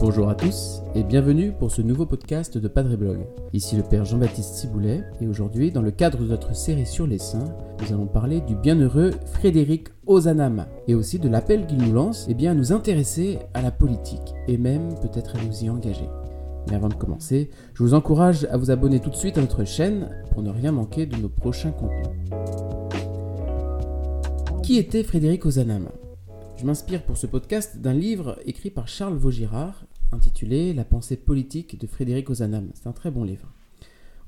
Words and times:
Bonjour 0.00 0.28
à 0.30 0.34
tous 0.34 0.82
et 0.94 1.02
bienvenue 1.02 1.52
pour 1.52 1.70
ce 1.70 1.82
nouveau 1.82 2.06
podcast 2.06 2.56
de 2.56 2.68
Padre 2.68 2.96
Blog. 2.96 3.18
Ici 3.52 3.76
le 3.76 3.82
Père 3.82 4.04
Jean-Baptiste 4.04 4.54
Ciboulet 4.54 5.04
et 5.20 5.26
aujourd'hui, 5.26 5.70
dans 5.70 5.82
le 5.82 5.90
cadre 5.90 6.18
de 6.18 6.28
notre 6.28 6.56
série 6.56 6.86
sur 6.86 7.06
les 7.06 7.18
saints, 7.18 7.54
nous 7.80 7.92
allons 7.92 8.06
parler 8.06 8.40
du 8.40 8.56
bienheureux 8.56 9.10
Frédéric 9.26 9.88
Ozanam 10.06 10.66
et 10.88 10.94
aussi 10.94 11.18
de 11.18 11.28
l'appel 11.28 11.66
qu'il 11.66 11.78
nous 11.78 11.92
lance 11.92 12.26
eh 12.28 12.34
bien, 12.34 12.52
à 12.52 12.54
nous 12.54 12.72
intéresser 12.72 13.38
à 13.52 13.62
la 13.62 13.70
politique 13.70 14.34
et 14.48 14.56
même 14.56 14.94
peut-être 15.00 15.36
à 15.36 15.44
nous 15.44 15.64
y 15.64 15.70
engager. 15.70 16.08
Mais 16.68 16.76
avant 16.76 16.88
de 16.88 16.94
commencer, 16.94 17.50
je 17.74 17.82
vous 17.82 17.94
encourage 17.94 18.46
à 18.50 18.56
vous 18.56 18.70
abonner 18.70 19.00
tout 19.00 19.10
de 19.10 19.16
suite 19.16 19.38
à 19.38 19.40
notre 19.40 19.64
chaîne 19.64 20.08
pour 20.32 20.42
ne 20.42 20.50
rien 20.50 20.72
manquer 20.72 21.06
de 21.06 21.16
nos 21.16 21.28
prochains 21.28 21.72
contenus. 21.72 22.39
Qui 24.70 24.78
était 24.78 25.02
Frédéric 25.02 25.46
Ozanam? 25.46 25.88
Je 26.56 26.64
m'inspire 26.64 27.02
pour 27.02 27.16
ce 27.16 27.26
podcast 27.26 27.78
d'un 27.78 27.92
livre 27.92 28.38
écrit 28.46 28.70
par 28.70 28.86
Charles 28.86 29.16
Vaugirard 29.16 29.84
intitulé 30.12 30.72
La 30.74 30.84
pensée 30.84 31.16
politique 31.16 31.76
de 31.76 31.88
Frédéric 31.88 32.30
Ozanam. 32.30 32.70
C'est 32.74 32.86
un 32.86 32.92
très 32.92 33.10
bon 33.10 33.24
livre. 33.24 33.52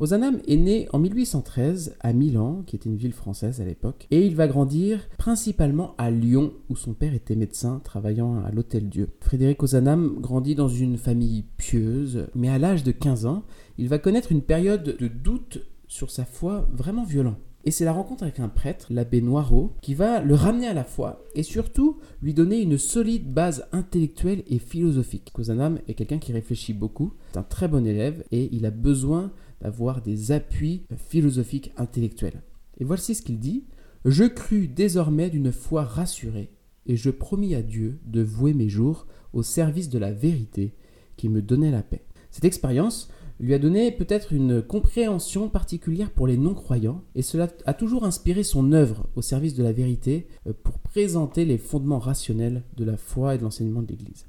Ozanam 0.00 0.41
est 0.48 0.56
né 0.56 0.88
en 0.92 0.98
1813 0.98 1.95
à 2.00 2.12
Milan, 2.12 2.64
qui 2.66 2.74
était 2.74 2.88
une 2.88 2.97
ville 2.97 3.12
française 3.12 3.60
à 3.60 3.64
l'époque, 3.64 4.09
et 4.10 4.27
il 4.27 4.34
va 4.34 4.48
grandir 4.48 5.09
principalement 5.16 5.95
à 5.97 6.10
Lyon, 6.10 6.52
où 6.69 6.74
son 6.74 6.92
père 6.92 7.14
était 7.14 7.36
médecin 7.36 7.80
travaillant 7.84 8.42
à 8.45 8.50
l'Hôtel 8.50 8.88
Dieu. 8.88 9.11
Frédéric 9.20 9.62
Ozanam 9.62 10.16
grandit 10.19 10.56
dans 10.56 10.66
une 10.66 10.98
famille 10.98 11.45
pieuse, 11.56 12.27
mais 12.34 12.48
à 12.48 12.59
l'âge 12.59 12.83
de 12.83 12.91
15 12.91 13.27
ans, 13.27 13.45
il 13.78 13.88
va 13.88 14.00
connaître 14.00 14.33
une 14.33 14.42
période 14.42 14.97
de 14.98 15.06
doute 15.06 15.64
sur 15.86 16.11
sa 16.11 16.24
foi 16.24 16.69
vraiment 16.72 17.05
violent. 17.05 17.36
Et 17.65 17.71
c'est 17.71 17.84
la 17.84 17.93
rencontre 17.93 18.25
avec 18.25 18.41
un 18.41 18.48
prêtre, 18.48 18.89
l'abbé 18.91 19.21
Noirot, 19.21 19.73
qui 19.80 19.95
va 19.95 20.20
le 20.20 20.34
ramener 20.34 20.66
à 20.66 20.75
la 20.75 20.83
foi 20.83 21.25
et 21.34 21.45
surtout 21.45 21.98
lui 22.20 22.34
donner 22.34 22.61
une 22.61 22.77
solide 22.77 23.33
base 23.33 23.66
intellectuelle 23.70 24.43
et 24.48 24.59
philosophique. 24.59 25.31
Kozanam 25.33 25.78
est 25.86 25.95
quelqu'un 25.95 26.19
qui 26.19 26.33
réfléchit 26.33 26.73
beaucoup, 26.73 27.14
c'est 27.33 27.39
un 27.39 27.45
très 27.45 27.69
bon 27.69 27.86
élève 27.86 28.25
et 28.33 28.48
il 28.53 28.67
a 28.67 28.73
besoin 28.73 29.31
d'avoir 29.61 30.03
des 30.03 30.33
appuis 30.33 30.83
philosophiques 30.97 31.73
intellectuels. 31.77 32.42
Et 32.78 32.84
voici 32.84 33.14
ce 33.14 33.23
qu'il 33.23 33.39
dit 33.39 33.64
Je 34.05 34.25
crus 34.25 34.69
désormais 34.69 35.31
d'une 35.31 35.53
foi 35.53 35.84
rassurée 35.84 36.51
et 36.86 36.97
je 36.97 37.11
promis 37.11 37.55
à 37.55 37.62
Dieu 37.62 38.01
de 38.05 38.23
vouer 38.23 38.55
mes 38.55 38.69
jours 38.69 39.06
au 39.33 39.45
service 39.45 39.89
de 39.89 40.01
la 40.01 40.11
vérité 40.11 40.75
qui 41.17 41.29
me 41.29 41.41
donnait 41.41 41.70
la 41.70 41.83
paix. 41.83 42.05
Cette 42.33 42.45
expérience 42.45 43.08
lui 43.41 43.55
a 43.55 43.58
donné 43.58 43.91
peut-être 43.91 44.33
une 44.33 44.62
compréhension 44.62 45.48
particulière 45.48 46.11
pour 46.11 46.27
les 46.27 46.36
non-croyants, 46.36 47.02
et 47.14 47.22
cela 47.22 47.48
a 47.66 47.74
toujours 47.74 48.05
inspiré 48.05 48.42
son 48.42 48.72
œuvre 48.72 49.06
au 49.16 49.22
service 49.22 49.55
de 49.55 49.62
la 49.62 49.72
vérité 49.72 50.27
euh, 50.47 50.52
pour 50.62 50.78
présenter 50.78 51.44
les 51.44 51.58
fondements 51.58 51.98
rationnels 51.98 52.62
de 52.77 52.84
la 52.84 52.97
foi 52.97 53.34
et 53.34 53.39
de 53.39 53.42
l'enseignement 53.42 53.83
de 53.83 53.89
l'Église. 53.89 54.27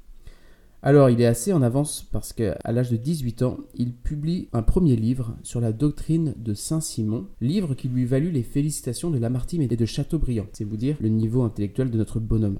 Alors 0.86 1.08
il 1.08 1.18
est 1.22 1.26
assez 1.26 1.54
en 1.54 1.62
avance 1.62 2.06
parce 2.12 2.34
qu'à 2.34 2.58
l'âge 2.70 2.90
de 2.90 2.98
18 2.98 3.42
ans, 3.42 3.56
il 3.74 3.94
publie 3.94 4.48
un 4.52 4.62
premier 4.62 4.96
livre 4.96 5.34
sur 5.42 5.58
la 5.58 5.72
doctrine 5.72 6.34
de 6.36 6.52
Saint 6.52 6.82
Simon, 6.82 7.26
livre 7.40 7.74
qui 7.74 7.88
lui 7.88 8.04
valut 8.04 8.30
les 8.30 8.42
félicitations 8.42 9.10
de 9.10 9.16
Lamartine 9.18 9.62
et 9.62 9.66
de 9.66 9.86
Chateaubriand, 9.86 10.46
c'est 10.52 10.64
vous 10.64 10.76
dire 10.76 10.98
le 11.00 11.08
niveau 11.08 11.42
intellectuel 11.42 11.90
de 11.90 11.96
notre 11.96 12.20
bonhomme. 12.20 12.58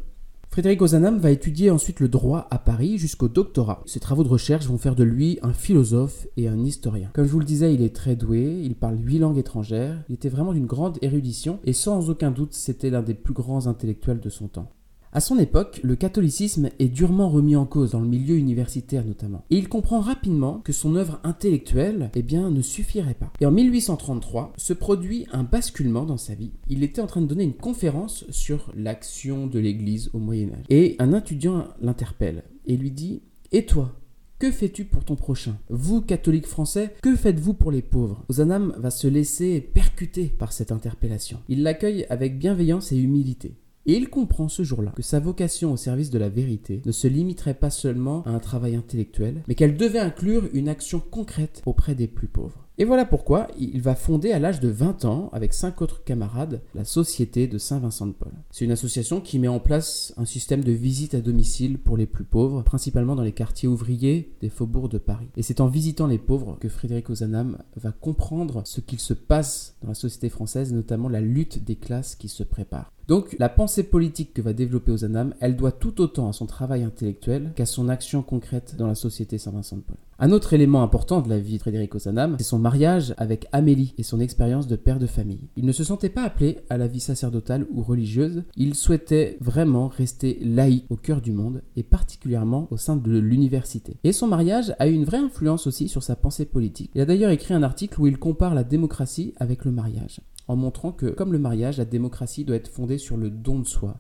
Frédéric 0.55 0.83
Ozanam 0.83 1.19
va 1.19 1.33
étudier 1.33 1.73
ensuite 1.73 1.99
le 1.99 2.07
droit 2.07 2.47
à 2.49 2.61
Paris 2.61 2.97
jusqu'au 2.97 3.27
doctorat. 3.27 3.83
Ses 3.87 3.99
travaux 3.99 4.23
de 4.23 4.29
recherche 4.29 4.67
vont 4.67 4.79
faire 4.79 4.95
de 4.95 5.03
lui 5.03 5.41
un 5.43 5.53
philosophe 5.53 6.29
et 6.37 6.47
un 6.47 6.63
historien. 6.65 7.11
Comme 7.13 7.25
je 7.25 7.33
vous 7.33 7.41
le 7.41 7.45
disais, 7.45 7.75
il 7.75 7.83
est 7.83 7.93
très 7.93 8.15
doué, 8.15 8.61
il 8.63 8.77
parle 8.77 9.01
huit 9.01 9.19
langues 9.19 9.39
étrangères, 9.39 10.05
il 10.09 10.15
était 10.15 10.29
vraiment 10.29 10.53
d'une 10.53 10.67
grande 10.67 10.99
érudition 11.03 11.59
et 11.65 11.73
sans 11.73 12.09
aucun 12.09 12.31
doute 12.31 12.53
c'était 12.53 12.91
l'un 12.91 13.03
des 13.03 13.15
plus 13.15 13.35
grands 13.35 13.67
intellectuels 13.67 14.21
de 14.21 14.31
son 14.31 14.47
temps. 14.47 14.71
À 15.17 15.20
son 15.20 15.39
époque, 15.39 15.79
le 15.84 15.95
catholicisme 15.95 16.70
est 16.81 16.89
durement 16.89 17.29
remis 17.29 17.55
en 17.55 17.67
cause 17.67 17.93
dans 17.93 18.01
le 18.01 18.09
milieu 18.09 18.34
universitaire 18.34 19.05
notamment. 19.05 19.45
Et 19.48 19.57
il 19.57 19.69
comprend 19.69 20.01
rapidement 20.01 20.59
que 20.65 20.73
son 20.73 20.97
œuvre 20.97 21.20
intellectuelle, 21.23 22.11
eh 22.17 22.23
bien, 22.23 22.51
ne 22.51 22.63
suffirait 22.63 23.14
pas. 23.14 23.33
Et 23.41 23.47
en 23.47 23.52
1833, 23.52 24.55
se 24.57 24.73
produit 24.73 25.29
un 25.30 25.45
basculement 25.45 26.05
dans 26.05 26.17
sa 26.17 26.35
vie. 26.35 26.51
Il 26.69 26.83
était 26.83 27.01
en 27.01 27.07
train 27.07 27.20
de 27.20 27.29
donner 27.29 27.45
une 27.45 27.55
conférence 27.55 28.25
sur 28.30 28.73
l'action 28.75 29.47
de 29.47 29.61
l'Église 29.61 30.11
au 30.14 30.19
Moyen 30.19 30.48
Âge. 30.48 30.64
Et 30.69 30.97
un 30.98 31.13
étudiant 31.17 31.69
l'interpelle 31.81 32.42
et 32.67 32.77
lui 32.77 32.91
dit 32.91 33.23
Et 33.52 33.67
toi 33.67 33.92
que 34.41 34.51
fais-tu 34.51 34.85
pour 34.85 35.05
ton 35.05 35.14
prochain? 35.14 35.57
Vous, 35.70 36.02
catholiques 36.02 36.48
français, 36.48 36.92
que 37.02 37.14
faites-vous 37.14 37.55
pour 37.55 37.70
les 37.70 37.83
pauvres? 37.83 38.25
Ozanam 38.29 38.75
va 38.77 38.91
se 38.91 39.07
laisser 39.07 39.61
percuter 39.61 40.25
par 40.27 40.52
cette 40.52 40.73
interpellation. 40.73 41.39
Il 41.48 41.63
l'accueille 41.63 42.05
avec 42.11 42.36
bienveillance 42.36 42.91
et 42.91 42.98
humilité. 42.98 43.55
Et 43.86 43.96
il 43.96 44.08
comprend 44.08 44.48
ce 44.48 44.62
jour-là 44.62 44.92
que 44.92 45.02
sa 45.02 45.20
vocation 45.20 45.72
au 45.72 45.77
service 45.77 46.08
de 46.08 46.18
la 46.18 46.30
vérité 46.30 46.80
ne 46.86 46.92
se 46.92 47.06
limiterait 47.06 47.55
pas 47.55 47.68
seulement 47.68 48.22
à 48.24 48.30
un 48.30 48.39
travail 48.39 48.77
intellectuel, 48.77 49.42
mais 49.46 49.55
qu'elle 49.55 49.77
devait 49.77 49.98
inclure 49.98 50.48
une 50.55 50.70
action 50.70 51.00
concrète 51.00 51.62
auprès 51.67 51.95
des 51.95 52.08
plus 52.08 52.28
pauvres. 52.28 52.64
Et 52.77 52.84
voilà 52.84 53.05
pourquoi 53.05 53.46
il 53.56 53.80
va 53.80 53.95
fonder 53.95 54.33
à 54.33 54.40
l'âge 54.40 54.58
de 54.58 54.68
20 54.68 55.05
ans, 55.05 55.30
avec 55.33 55.55
cinq 55.55 55.80
autres 55.80 56.02
camarades, 56.02 56.61
la 56.74 56.84
Société 56.84 57.46
de 57.46 57.56
Saint-Vincent 57.56 58.06
de 58.06 58.12
Paul. 58.12 58.33
C'est 58.50 58.64
une 58.64 58.72
association 58.72 59.20
qui 59.20 59.39
met 59.39 59.46
en 59.46 59.61
place 59.61 60.12
un 60.16 60.24
système 60.24 60.64
de 60.64 60.72
visite 60.72 61.14
à 61.14 61.20
domicile 61.20 61.78
pour 61.78 61.96
les 61.96 62.06
plus 62.06 62.24
pauvres, 62.24 62.62
principalement 62.62 63.14
dans 63.14 63.22
les 63.22 63.30
quartiers 63.30 63.68
ouvriers 63.68 64.33
des 64.40 64.48
faubourgs 64.48 64.89
de 64.89 64.98
Paris. 64.98 65.28
Et 65.36 65.42
c'est 65.42 65.61
en 65.61 65.68
visitant 65.68 66.08
les 66.08 66.18
pauvres 66.18 66.56
que 66.58 66.68
Frédéric 66.68 67.11
Ozanam 67.11 67.58
va 67.77 67.92
comprendre 67.92 68.62
ce 68.64 68.80
qu'il 68.80 68.98
se 68.98 69.14
passe 69.14 69.77
dans 69.83 69.89
la 69.89 69.95
société 69.95 70.28
française, 70.28 70.72
notamment 70.72 71.08
la 71.08 71.20
lutte 71.20 71.62
des 71.62 71.77
classes 71.77 72.16
qui 72.16 72.28
se 72.28 72.42
prépare. 72.42 72.90
Donc 73.07 73.37
la 73.39 73.51
pensée 73.51 73.83
politique 73.83 74.33
que 74.33 74.41
va 74.41 74.55
développer 74.55 74.91
Ozanam, 74.91 75.35
elle 75.41 75.57
doit 75.57 75.73
tout 75.73 76.01
autant 76.01 76.29
à 76.29 76.33
son 76.33 76.47
travail 76.47 76.83
intellectuel 76.85 77.53
qu'à 77.55 77.67
son 77.67 77.91
action 77.91 78.23
concrète 78.23 78.77
dans 78.79 78.87
la 78.87 78.95
société 78.95 79.37
Saint-Vincent 79.37 79.77
de 79.77 79.83
Paul. 79.83 79.97
Un 80.19 80.31
autre 80.31 80.55
élément 80.55 80.83
important 80.83 81.20
de 81.20 81.29
la 81.29 81.39
vie 81.39 81.57
de 81.57 81.61
Frédéric 81.61 81.95
Ozanam, 81.95 82.37
c'est 82.39 82.45
son 82.45 82.59
mariage 82.59 83.14
avec 83.19 83.47
Amélie 83.53 83.95
et 83.98 84.03
son 84.05 84.20
expérience 84.20 84.69
de 84.69 84.77
père 84.77 84.98
de 84.98 85.07
famille. 85.07 85.48
Il 85.57 85.67
ne 85.67 85.73
se 85.73 85.85
sentait 85.85 86.09
pas 86.09 86.23
appelé 86.23 86.61
à 86.70 86.79
la 86.79 86.87
vie 86.87 87.01
sacerdotale 87.01 87.67
ou 87.75 87.83
religieuse, 87.83 88.45
il 88.57 88.75
souhaitait 88.75 89.37
vraiment 89.41 89.89
rester 89.89 90.39
laïque 90.41 90.87
au 90.89 90.97
cœur 90.97 91.20
du 91.20 91.33
monde 91.33 91.63
et 91.77 91.83
particulièrement 91.83 92.69
au 92.70 92.77
sein 92.79 92.97
de 92.97 93.19
l'université. 93.19 93.97
Et 94.05 94.13
son 94.13 94.29
mariage 94.29 94.75
a 94.79 94.87
eu 94.87 94.93
une 94.93 95.05
vraie 95.05 95.19
influence 95.19 95.67
aussi 95.67 95.89
sur 95.89 96.03
sa 96.03 96.17
pensée 96.17 96.47
politique. 96.47 96.93
Il 96.95 97.01
a 97.01 97.07
d'ailleurs 97.07 97.31
écrit 97.31 97.53
un 97.53 97.63
article 97.63 98.01
où 98.01 98.07
il 98.07 98.19
compare 98.19 98.55
la 98.55 98.64
démocratie 98.64 99.35
avec 99.39 99.64
le 99.64 99.73
mariage 99.73 100.20
en 100.49 100.57
montrant 100.57 100.93
que, 100.93 101.07
comme 101.07 101.33
le 101.33 101.39
mariage, 101.39 101.79
la 101.79 101.85
démocratie 101.85 102.45
doit 102.45 102.57
être 102.57 102.69
fondée 102.69 102.99
sur 102.99 103.17
le 103.17 103.31
don 103.31 103.59
de 103.59 103.67
soi. 103.67 103.99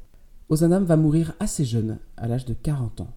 Ozanam 0.48 0.84
va 0.84 0.96
mourir 0.96 1.34
assez 1.40 1.64
jeune, 1.64 1.98
à 2.16 2.28
l'âge 2.28 2.44
de 2.44 2.54
40 2.54 3.00
ans. 3.00 3.14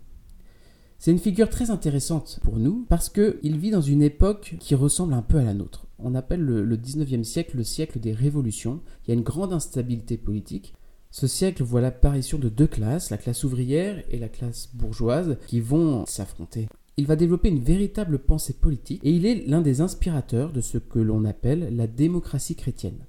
C'est 0.99 1.11
une 1.11 1.19
figure 1.19 1.49
très 1.49 1.69
intéressante 1.69 2.39
pour 2.41 2.57
nous 2.57 2.85
parce 2.89 3.09
qu'il 3.09 3.57
vit 3.57 3.69
dans 3.69 3.81
une 3.81 4.01
époque 4.01 4.55
qui 4.59 4.73
ressemble 4.73 5.13
un 5.13 5.21
peu 5.21 5.37
à 5.37 5.43
la 5.43 5.53
nôtre. 5.53 5.85
On 5.99 6.15
appelle 6.15 6.41
le, 6.41 6.63
le 6.63 6.77
19e 6.77 7.23
siècle 7.23 7.57
le 7.57 7.63
siècle 7.63 7.99
des 7.99 8.13
révolutions. 8.13 8.81
Il 9.03 9.09
y 9.09 9.11
a 9.11 9.13
une 9.17 9.23
grande 9.23 9.53
instabilité 9.53 10.17
politique. 10.17 10.73
Ce 11.11 11.27
siècle 11.27 11.63
voit 11.63 11.81
l'apparition 11.81 12.39
de 12.39 12.49
deux 12.49 12.67
classes, 12.67 13.11
la 13.11 13.17
classe 13.17 13.43
ouvrière 13.43 14.03
et 14.09 14.17
la 14.17 14.27
classe 14.27 14.69
bourgeoise, 14.73 15.37
qui 15.47 15.59
vont 15.59 16.05
s'affronter. 16.05 16.67
Il 16.97 17.05
va 17.05 17.15
développer 17.15 17.49
une 17.49 17.63
véritable 17.63 18.17
pensée 18.17 18.53
politique 18.53 19.01
et 19.03 19.11
il 19.11 19.27
est 19.27 19.45
l'un 19.47 19.61
des 19.61 19.81
inspirateurs 19.81 20.51
de 20.51 20.61
ce 20.61 20.79
que 20.79 20.99
l'on 20.99 21.25
appelle 21.25 21.75
la 21.75 21.85
démocratie 21.85 22.55
chrétienne. 22.55 23.05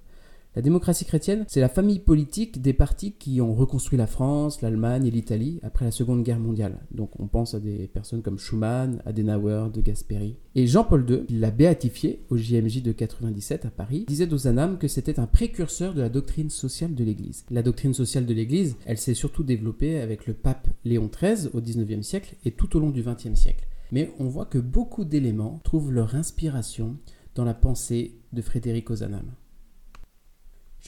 La 0.58 0.62
démocratie 0.62 1.04
chrétienne, 1.04 1.44
c'est 1.46 1.60
la 1.60 1.68
famille 1.68 2.00
politique 2.00 2.60
des 2.60 2.72
partis 2.72 3.12
qui 3.12 3.40
ont 3.40 3.54
reconstruit 3.54 3.96
la 3.96 4.08
France, 4.08 4.60
l'Allemagne 4.60 5.06
et 5.06 5.10
l'Italie 5.12 5.60
après 5.62 5.84
la 5.84 5.92
Seconde 5.92 6.24
Guerre 6.24 6.40
mondiale. 6.40 6.80
Donc 6.90 7.10
on 7.20 7.28
pense 7.28 7.54
à 7.54 7.60
des 7.60 7.86
personnes 7.86 8.22
comme 8.22 8.40
Schuman, 8.40 9.00
Adenauer, 9.06 9.70
De 9.72 9.80
Gasperi. 9.80 10.34
Et 10.56 10.66
Jean-Paul 10.66 11.08
II, 11.08 11.26
qui 11.26 11.34
l'a 11.34 11.52
béatifié 11.52 12.24
au 12.28 12.36
JMJ 12.36 12.82
de 12.82 12.90
97 12.90 13.66
à 13.66 13.70
Paris, 13.70 14.04
disait 14.08 14.26
d'Ozanam 14.26 14.78
que 14.78 14.88
c'était 14.88 15.20
un 15.20 15.28
précurseur 15.28 15.94
de 15.94 16.00
la 16.00 16.08
doctrine 16.08 16.50
sociale 16.50 16.96
de 16.96 17.04
l'Église. 17.04 17.44
La 17.50 17.62
doctrine 17.62 17.94
sociale 17.94 18.26
de 18.26 18.34
l'Église, 18.34 18.74
elle 18.84 18.98
s'est 18.98 19.14
surtout 19.14 19.44
développée 19.44 20.00
avec 20.00 20.26
le 20.26 20.34
pape 20.34 20.66
Léon 20.84 21.08
XIII 21.08 21.50
au 21.54 21.60
XIXe 21.60 22.04
siècle 22.04 22.34
et 22.44 22.50
tout 22.50 22.76
au 22.76 22.80
long 22.80 22.90
du 22.90 23.04
XXe 23.04 23.38
siècle. 23.38 23.68
Mais 23.92 24.10
on 24.18 24.26
voit 24.26 24.46
que 24.46 24.58
beaucoup 24.58 25.04
d'éléments 25.04 25.60
trouvent 25.62 25.92
leur 25.92 26.16
inspiration 26.16 26.96
dans 27.36 27.44
la 27.44 27.54
pensée 27.54 28.16
de 28.32 28.42
Frédéric 28.42 28.90
Ozanam. 28.90 29.30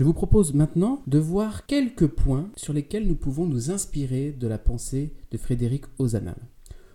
Je 0.01 0.05
vous 0.07 0.15
propose 0.15 0.55
maintenant 0.55 1.03
de 1.07 1.19
voir 1.19 1.67
quelques 1.67 2.07
points 2.07 2.49
sur 2.57 2.73
lesquels 2.73 3.07
nous 3.07 3.17
pouvons 3.17 3.45
nous 3.45 3.71
inspirer 3.71 4.33
de 4.33 4.47
la 4.47 4.57
pensée 4.57 5.13
de 5.31 5.37
Frédéric 5.37 5.85
Ozanam. 5.99 6.39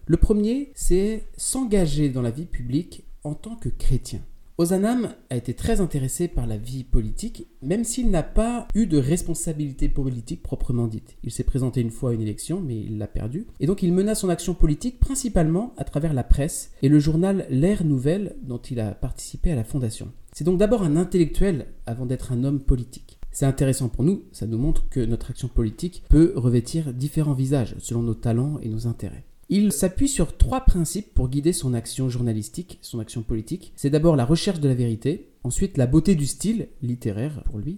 Le 0.08 0.18
premier, 0.18 0.72
c'est 0.74 1.28
s'engager 1.38 2.10
dans 2.10 2.24
la 2.24 2.32
vie 2.32 2.48
publique 2.48 3.04
en 3.24 3.36
tant 3.36 3.58
que 3.58 3.70
chrétien. 3.70 4.22
Ozanam 4.58 5.10
a 5.30 5.36
été 5.36 5.54
très 5.54 5.82
intéressé 5.82 6.30
par 6.30 6.48
la 6.48 6.56
vie 6.56 6.86
politique, 6.86 7.46
même 7.62 7.84
s'il 7.84 8.10
n'a 8.10 8.24
pas 8.24 8.70
eu 8.74 8.88
de 8.88 8.98
responsabilité 8.98 9.90
politique 9.90 10.42
proprement 10.42 10.88
dite. 10.88 11.18
Il 11.24 11.32
s'est 11.32 11.44
présenté 11.44 11.82
une 11.82 11.92
fois 11.92 12.12
à 12.12 12.14
une 12.14 12.22
élection, 12.22 12.62
mais 12.62 12.80
il 12.80 12.98
l'a 12.98 13.08
perdue. 13.08 13.48
Et 13.60 13.68
donc 13.68 13.84
il 13.84 13.92
mena 13.92 14.16
son 14.16 14.30
action 14.30 14.54
politique 14.54 15.02
principalement 15.02 15.74
à 15.76 15.84
travers 15.84 16.14
la 16.14 16.24
presse 16.24 16.72
et 16.82 16.88
le 16.88 17.00
journal 17.00 17.46
L'Air 17.50 17.84
Nouvelle 17.84 18.38
dont 18.44 18.58
il 18.58 18.80
a 18.80 18.92
participé 18.92 19.52
à 19.52 19.56
la 19.56 19.66
fondation. 19.66 20.14
C'est 20.32 20.46
donc 20.46 20.58
d'abord 20.58 20.84
un 20.84 20.96
intellectuel 20.96 21.68
avant 21.86 22.06
d'être 22.06 22.32
un 22.32 22.46
homme 22.46 22.62
politique. 22.62 23.20
C'est 23.34 23.46
intéressant 23.46 23.90
pour 23.90 24.06
nous, 24.06 24.24
ça 24.32 24.48
nous 24.48 24.58
montre 24.58 24.88
que 24.88 25.02
notre 25.02 25.32
action 25.32 25.50
politique 25.50 26.04
peut 26.08 26.32
revêtir 26.38 26.94
différents 26.94 27.34
visages 27.34 27.76
selon 27.80 28.04
nos 28.04 28.14
talents 28.14 28.60
et 28.62 28.70
nos 28.70 28.88
intérêts. 28.88 29.26
Il 29.48 29.72
s'appuie 29.72 30.08
sur 30.08 30.38
trois 30.38 30.62
principes 30.62 31.14
pour 31.14 31.30
guider 31.30 31.54
son 31.54 31.76
action 31.76 32.10
journalistique, 32.10 32.80
son 32.82 33.00
action 33.00 33.22
politique. 33.22 33.74
C'est 33.76 33.92
d'abord 33.92 34.16
la 34.16 34.26
recherche 34.26 34.60
de 34.60 34.68
la 34.68 34.74
vérité, 34.74 35.30
ensuite 35.44 35.78
la 35.78 35.86
beauté 35.86 36.16
du 36.16 36.26
style, 36.26 36.68
littéraire 36.82 37.44
pour 37.44 37.60
lui, 37.60 37.78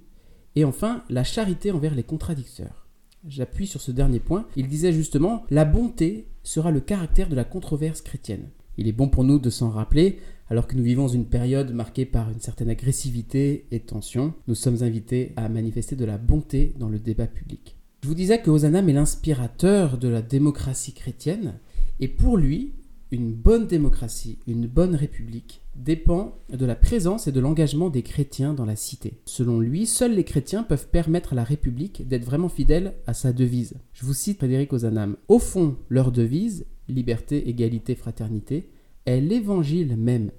et 0.55 0.63
enfin 0.63 1.03
la 1.09 1.25
charité 1.25 1.71
envers 1.71 1.93
les 1.93 2.03
contradicteurs. 2.03 2.87
J'appuie 3.27 3.67
sur 3.67 3.81
ce 3.81 3.91
dernier 3.91 4.21
point. 4.21 4.47
Il 4.55 4.69
disait 4.69 4.93
justement 4.93 5.43
La 5.49 5.65
bonté 5.65 6.29
sera 6.43 6.71
le 6.71 6.79
caractère 6.79 7.27
de 7.27 7.35
la 7.35 7.43
controverse 7.43 8.01
chrétienne. 8.01 8.47
Il 8.77 8.87
est 8.87 8.93
bon 8.93 9.09
pour 9.09 9.25
nous 9.25 9.39
de 9.39 9.49
s'en 9.49 9.69
rappeler, 9.69 10.19
alors 10.49 10.67
que 10.67 10.75
nous 10.75 10.83
vivons 10.83 11.09
une 11.09 11.25
période 11.25 11.73
marquée 11.73 12.05
par 12.05 12.29
une 12.29 12.39
certaine 12.39 12.69
agressivité 12.69 13.65
et 13.71 13.81
tension. 13.81 14.33
Nous 14.47 14.55
sommes 14.55 14.83
invités 14.83 15.33
à 15.35 15.49
manifester 15.49 15.97
de 15.97 16.05
la 16.05 16.17
bonté 16.17 16.73
dans 16.79 16.87
le 16.87 16.99
débat 16.99 17.27
public. 17.27 17.76
Je 18.03 18.07
vous 18.07 18.13
disais 18.13 18.41
que 18.41 18.51
Ozanam 18.51 18.87
est 18.89 18.93
l'inspirateur 18.93 19.97
de 19.97 20.07
la 20.07 20.21
démocratie 20.21 20.93
chrétienne, 20.93 21.59
et 21.99 22.07
pour 22.07 22.37
lui, 22.37 22.73
une 23.11 23.33
bonne 23.33 23.67
démocratie, 23.67 24.37
une 24.47 24.67
bonne 24.67 24.95
république 24.95 25.61
dépend 25.75 26.37
de 26.51 26.65
la 26.65 26.75
présence 26.75 27.27
et 27.27 27.31
de 27.31 27.39
l'engagement 27.39 27.89
des 27.89 28.03
chrétiens 28.03 28.53
dans 28.53 28.65
la 28.65 28.75
cité. 28.75 29.21
Selon 29.25 29.59
lui, 29.59 29.85
seuls 29.85 30.13
les 30.13 30.23
chrétiens 30.23 30.63
peuvent 30.63 30.89
permettre 30.89 31.33
à 31.33 31.35
la 31.35 31.43
République 31.43 32.07
d'être 32.07 32.25
vraiment 32.25 32.49
fidèle 32.49 32.93
à 33.07 33.13
sa 33.13 33.33
devise. 33.33 33.75
Je 33.93 34.05
vous 34.05 34.13
cite 34.13 34.37
Frédéric 34.37 34.73
Ozanam. 34.73 35.15
Au 35.27 35.39
fond, 35.39 35.77
leur 35.89 36.11
devise, 36.11 36.65
liberté, 36.89 37.49
égalité, 37.49 37.95
fraternité, 37.95 38.69
est 39.05 39.21
l'évangile 39.21 39.95
même. 39.95 40.31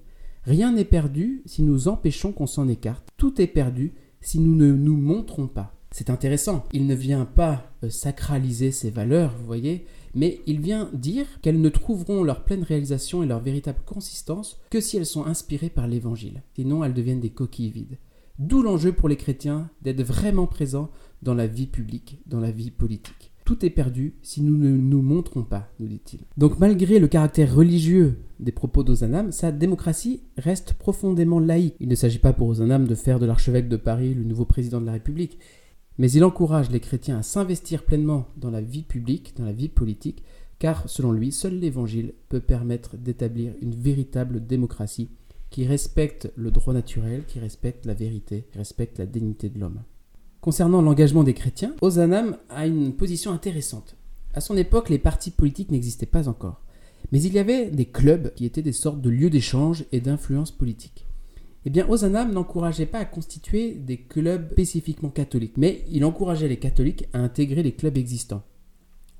Rien 0.45 0.73
n'est 0.73 0.85
perdu 0.85 1.43
si 1.47 1.63
nous 1.63 1.89
empêchons 1.89 2.33
qu'on 2.33 2.47
s'en 2.47 2.69
écarte. 2.69 3.09
Tout 3.17 3.41
est 3.41 3.47
perdu 3.47 3.95
si 4.21 4.39
nous 4.39 4.55
ne 4.55 4.73
nous 4.73 4.97
montrons 4.97 5.49
pas. 5.49 5.78
C'est 5.91 6.11
intéressant. 6.11 6.65
Il 6.73 6.87
ne 6.87 6.95
vient 6.95 7.25
pas 7.25 7.73
euh, 7.83 7.91
sacraliser 7.91 8.73
ces 8.73 8.91
valeurs, 8.91 9.35
vous 9.39 9.47
voyez, 9.47 9.87
mais 10.15 10.41
il 10.47 10.61
vient 10.61 10.91
dire 10.93 11.27
qu'elles 11.41 11.61
ne 11.61 11.69
trouveront 11.69 12.23
leur 12.23 12.45
pleine 12.45 12.63
réalisation 12.63 13.23
et 13.23 13.27
leur 13.27 13.41
véritable 13.41 13.81
consistance 13.87 14.59
que 14.71 14.81
si 14.81 14.97
elles 14.97 15.07
sont 15.07 15.25
inspirées 15.25 15.71
par 15.71 15.87
l'Évangile. 15.87 16.43
Sinon, 16.57 16.85
elles 16.85 16.95
deviennent 16.95 17.21
des 17.21 17.31
coquilles 17.31 17.71
vides. 17.71 17.99
D'où 18.39 18.63
l'enjeu 18.63 18.93
pour 18.93 19.09
les 19.09 19.17
chrétiens 19.17 19.69
d'être 19.83 20.03
vraiment 20.03 20.47
présents 20.47 20.91
dans 21.23 21.35
la 21.35 21.47
vie 21.47 21.67
publique, 21.67 22.21
dans 22.27 22.41
la 22.41 22.53
vie 22.53 22.71
politique. 22.71 23.33
Tout 23.45 23.65
est 23.65 23.71
perdu 23.71 24.15
si 24.23 24.43
nous 24.43 24.57
ne 24.57 24.69
nous 24.69 25.01
montrons 25.01 25.43
pas, 25.43 25.71
nous 25.81 25.89
dit-il. 25.89 26.21
Donc 26.37 26.59
malgré 26.59 26.99
le 26.99 27.09
caractère 27.09 27.55
religieux 27.55 28.19
des 28.41 28.53
propos 28.53 28.85
d'Ozanam, 28.85 29.33
sa 29.33 29.51
démocratie 29.51 30.21
reste 30.37 30.75
profondément 30.75 31.41
laïque. 31.41 31.75
Il 31.81 31.89
ne 31.89 31.95
s'agit 31.95 32.19
pas 32.19 32.35
pour 32.35 32.49
Ozanam 32.49 32.87
de 32.87 32.95
faire 32.95 33.19
de 33.19 33.27
l'archevêque 33.27 33.69
de 33.69 33.79
Paris 33.79 34.15
le 34.15 34.23
nouveau 34.23 34.45
président 34.45 34.81
de 34.81 34.87
la 34.87 34.93
République, 34.93 35.39
mais 35.99 36.11
il 36.13 36.25
encourage 36.25 36.71
les 36.71 36.81
chrétiens 36.81 37.19
à 37.19 37.23
s'investir 37.23 37.85
pleinement 37.85 38.29
dans 38.37 38.51
la 38.51 38.61
vie 38.61 38.85
publique, 38.85 39.35
dans 39.37 39.45
la 39.45 39.53
vie 39.53 39.69
politique, 39.69 40.23
car 40.59 40.89
selon 40.89 41.13
lui, 41.13 41.33
seul 41.33 41.59
l'Évangile 41.59 42.15
peut 42.29 42.41
permettre 42.41 42.97
d'établir 42.97 43.53
une 43.61 43.75
véritable 43.75 44.47
démocratie 44.47 45.11
qui 45.51 45.67
respecte 45.67 46.31
le 46.37 46.51
droit 46.51 46.75
naturel, 46.75 47.25
qui 47.27 47.41
respecte 47.41 47.87
la 47.87 47.95
vérité, 47.95 48.47
qui 48.53 48.59
respecte 48.59 48.99
la 48.99 49.07
dignité 49.07 49.49
de 49.49 49.59
l'homme. 49.59 49.83
Concernant 50.41 50.83
l'engagement 50.83 51.25
des 51.25 51.35
chrétiens, 51.35 51.75
Ozanam 51.81 52.37
a 52.49 52.67
une 52.67 52.93
position 52.93 53.33
intéressante. 53.33 53.97
À 54.35 54.41
son 54.41 54.57
époque, 54.57 54.89
les 54.89 54.99
partis 54.99 55.31
politiques 55.31 55.73
n'existaient 55.73 56.07
pas 56.07 56.29
encore. 56.29 56.63
Mais 57.11 57.23
il 57.23 57.33
y 57.33 57.39
avait 57.39 57.71
des 57.71 57.87
clubs 57.87 58.33
qui 58.35 58.45
étaient 58.45 58.63
des 58.63 58.73
sortes 58.73 59.01
de 59.01 59.11
lieux 59.11 59.31
d'échange 59.31 59.85
et 59.91 60.01
d'influence 60.01 60.51
politique 60.51 61.08
eh 61.65 61.71
bien 61.71 61.89
Ozanam 61.89 62.33
n'encourageait 62.33 62.87
pas 62.87 63.01
à 63.01 63.05
constituer 63.05 63.75
des 63.75 63.99
clubs 63.99 64.53
spécifiquement 64.53 65.11
catholiques, 65.11 65.57
mais 65.57 65.85
il 65.91 66.05
encourageait 66.05 66.49
les 66.49 66.59
catholiques 66.59 67.09
à 67.13 67.19
intégrer 67.19 67.63
les 67.63 67.73
clubs 67.73 67.97
existants. 67.97 68.45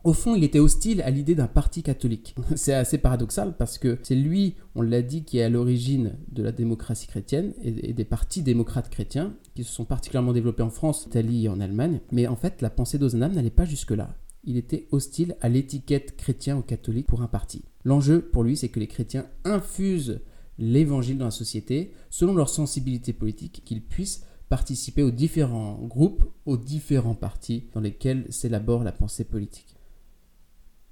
Au 0.05 0.13
fond, 0.13 0.37
il 0.37 0.45
était 0.45 0.61
hostile 0.61 1.03
à 1.03 1.11
l'idée 1.11 1.35
d'un 1.35 1.49
parti 1.49 1.83
catholique. 1.83 2.35
C'est 2.55 2.73
assez 2.73 2.99
paradoxal 2.99 3.57
parce 3.59 3.79
que 3.79 3.99
c'est 4.03 4.15
lui, 4.15 4.55
on 4.77 4.83
l'a 4.83 5.03
dit, 5.03 5.25
qui 5.25 5.39
est 5.39 5.43
à 5.43 5.49
l'origine 5.49 6.15
de 6.31 6.43
la 6.43 6.53
démocratie 6.53 7.09
chrétienne 7.09 7.53
et 7.63 7.93
des 7.93 8.05
partis 8.05 8.43
démocrates 8.43 8.91
chrétiens 8.91 9.35
qui 9.55 9.65
se 9.65 9.73
sont 9.73 9.85
particulièrement 9.85 10.33
développés 10.33 10.63
en 10.63 10.71
France, 10.71 11.05
Italie 11.07 11.47
et 11.47 11.49
en 11.49 11.61
Allemagne. 11.61 12.01
Mais 12.13 12.29
en 12.29 12.37
fait, 12.37 12.63
la 12.63 12.71
pensée 12.71 12.99
d'Ozanam 12.99 13.33
n'allait 13.33 13.51
pas 13.51 13.65
jusque-là. 13.65 14.15
Il 14.45 14.57
était 14.57 14.87
hostile 14.93 15.37
à 15.41 15.49
l'étiquette 15.49 16.17
chrétien 16.17 16.57
ou 16.57 16.63
catholique 16.63 17.09
pour 17.09 17.23
un 17.23 17.27
parti. 17.27 17.65
L'enjeu 17.85 18.23
pour 18.23 18.45
lui, 18.45 18.57
c'est 18.57 18.69
que 18.69 18.81
les 18.81 18.87
chrétiens 18.87 19.27
infusent 19.45 20.21
l'évangile 20.59 21.19
dans 21.19 21.27
la 21.27 21.31
société 21.31 21.93
selon 22.11 22.35
leur 22.35 22.49
sensibilité 22.49 23.13
politique, 23.13 23.63
qu'ils 23.65 23.83
puissent 23.83 24.25
participer 24.49 25.03
aux 25.03 25.11
différents 25.11 25.79
groupes, 25.83 26.25
aux 26.47 26.57
différents 26.57 27.15
partis 27.15 27.65
dans 27.75 27.81
lesquels 27.81 28.27
s'élabore 28.31 28.83
la 28.83 28.93
pensée 28.93 29.25
politique. 29.25 29.77